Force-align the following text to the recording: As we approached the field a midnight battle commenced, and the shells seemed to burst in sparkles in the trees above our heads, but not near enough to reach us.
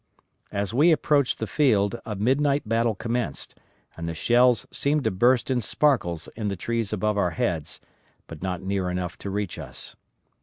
As 0.51 0.73
we 0.73 0.91
approached 0.91 1.37
the 1.37 1.45
field 1.45 2.01
a 2.07 2.15
midnight 2.15 2.67
battle 2.67 2.95
commenced, 2.95 3.53
and 3.95 4.07
the 4.07 4.15
shells 4.15 4.65
seemed 4.71 5.03
to 5.03 5.11
burst 5.11 5.51
in 5.51 5.61
sparkles 5.61 6.27
in 6.35 6.47
the 6.47 6.55
trees 6.55 6.91
above 6.91 7.19
our 7.19 7.29
heads, 7.37 7.79
but 8.25 8.41
not 8.41 8.63
near 8.63 8.89
enough 8.89 9.15
to 9.19 9.29
reach 9.29 9.59
us. 9.59 9.95